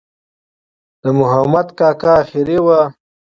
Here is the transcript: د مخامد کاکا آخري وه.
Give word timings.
د 1.01 1.03
مخامد 1.19 1.67
کاکا 1.79 2.11
آخري 2.21 2.57
وه. 2.65 2.79